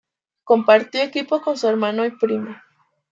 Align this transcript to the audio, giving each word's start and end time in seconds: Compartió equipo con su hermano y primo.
Compartió 0.43 1.03
equipo 1.03 1.41
con 1.43 1.57
su 1.57 1.67
hermano 1.67 2.07
y 2.07 2.17
primo. 2.17 2.55